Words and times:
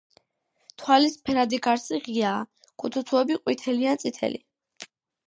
თვალის 0.83 1.17
ფერადი 1.27 1.59
გარსი 1.67 1.99
ღიაა, 2.07 2.39
ქუთუთოები 2.85 3.37
ყვითელი 3.43 3.91
ან 3.93 4.01
წითელი. 4.05 4.41